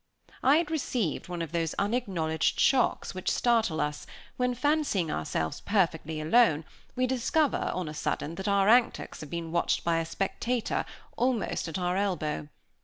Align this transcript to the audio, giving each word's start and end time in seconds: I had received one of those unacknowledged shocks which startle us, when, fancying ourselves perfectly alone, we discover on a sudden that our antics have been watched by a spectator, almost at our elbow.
I 0.41 0.57
had 0.57 0.71
received 0.71 1.29
one 1.29 1.43
of 1.43 1.51
those 1.51 1.75
unacknowledged 1.75 2.59
shocks 2.59 3.13
which 3.13 3.29
startle 3.29 3.79
us, 3.79 4.07
when, 4.35 4.55
fancying 4.55 5.11
ourselves 5.11 5.61
perfectly 5.63 6.19
alone, 6.19 6.65
we 6.95 7.05
discover 7.05 7.69
on 7.71 7.87
a 7.87 7.93
sudden 7.93 8.33
that 8.33 8.47
our 8.47 8.67
antics 8.67 9.21
have 9.21 9.29
been 9.29 9.51
watched 9.51 9.83
by 9.83 9.99
a 9.99 10.05
spectator, 10.07 10.85
almost 11.17 11.67
at 11.67 11.77
our 11.77 11.97
elbow. 11.97 12.49